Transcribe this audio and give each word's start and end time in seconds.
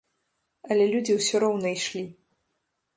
Але 0.69 0.85
людзі 0.95 1.19
ўсё 1.19 1.35
роўна 1.47 1.67
ішлі. 1.77 2.05